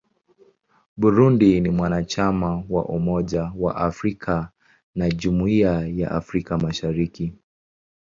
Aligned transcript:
Burundi 0.97 1.61
ni 1.61 1.69
mwanachama 1.69 2.63
wa 2.69 2.85
Umoja 2.85 3.51
wa 3.55 3.75
Afrika 3.75 4.49
na 4.95 5.05
wa 5.05 5.11
Jumuiya 5.11 5.87
ya 5.87 6.11
Afrika 6.11 6.57
Mashariki. 6.57 7.33